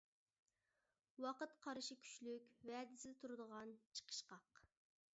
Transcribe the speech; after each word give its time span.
ۋاقىت 1.25 1.53
قارىشى 1.67 1.99
كۈچلۈك، 2.05 2.49
ۋەدىسىدە 2.71 3.23
تۇرىدىغان، 3.23 3.79
چىقىشقاق. 4.01 4.63